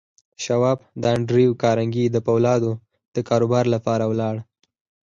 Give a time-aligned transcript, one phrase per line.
[0.43, 2.71] شواب د انډریو کارنګي د پولادو
[3.15, 4.35] د کاروبار لپاره ولاړ